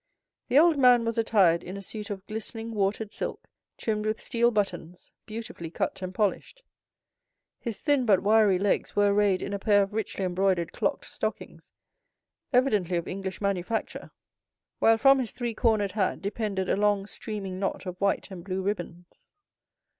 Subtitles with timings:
[0.47, 4.49] The old man was attired in a suit of glistening watered silk, trimmed with steel
[4.49, 6.63] buttons, beautifully cut and polished.
[7.59, 11.71] His thin but wiry legs were arrayed in a pair of richly embroidered clocked stockings,
[12.51, 14.09] evidently of English manufacture,
[14.79, 18.63] while from his three cornered hat depended a long streaming knot of white and blue
[18.63, 19.27] ribbons.